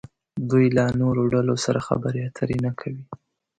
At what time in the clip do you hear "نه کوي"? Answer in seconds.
2.65-3.05